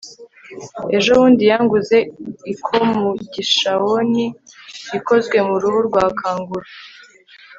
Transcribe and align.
ejobundi 0.97 1.43
yanguze 1.51 1.97
ikomugishaoni 2.53 4.25
ikozwe 4.97 5.37
mu 5.47 5.55
ruhu 5.61 5.79
rwa 5.87 6.05
kanguru 6.19 6.67